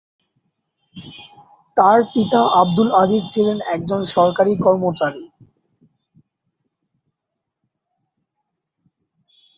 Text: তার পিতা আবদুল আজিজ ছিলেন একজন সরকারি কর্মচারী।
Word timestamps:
তার 1.77 1.99
পিতা 2.11 2.41
আবদুল 2.61 2.89
আজিজ 3.01 3.23
ছিলেন 3.33 3.57
একজন 3.75 4.01
সরকারি 4.15 4.53
কর্মচারী। 4.57 5.23